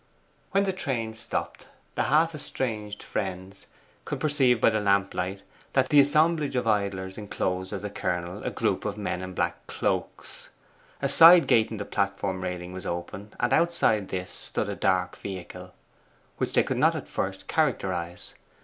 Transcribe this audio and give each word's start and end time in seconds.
When 0.49 0.63
the 0.63 0.73
train 0.73 1.13
stopped, 1.13 1.67
the 1.93 2.05
half 2.05 2.33
estranged 2.33 3.03
friends 3.03 3.67
could 4.03 4.19
perceive 4.19 4.59
by 4.59 4.71
the 4.71 4.79
lamplight 4.79 5.43
that 5.73 5.89
the 5.89 5.99
assemblage 5.99 6.55
of 6.55 6.65
idlers 6.65 7.19
enclosed 7.19 7.71
as 7.71 7.83
a 7.83 7.89
kernel 7.91 8.41
a 8.41 8.49
group 8.49 8.83
of 8.83 8.97
men 8.97 9.21
in 9.21 9.35
black 9.35 9.67
cloaks. 9.67 10.49
A 11.03 11.07
side 11.07 11.45
gate 11.45 11.69
in 11.69 11.77
the 11.77 11.85
platform 11.85 12.41
railing 12.41 12.73
was 12.73 12.87
open, 12.87 13.35
and 13.39 13.53
outside 13.53 14.07
this 14.09 14.31
stood 14.31 14.69
a 14.69 14.75
dark 14.75 15.17
vehicle, 15.17 15.71
which 16.39 16.53
they 16.53 16.63
could 16.63 16.77
not 16.77 16.95
at 16.95 17.07
first 17.07 17.47
characterize. 17.47 18.33